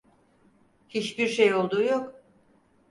[0.89, 2.15] Hiçbir şey olduğu yok.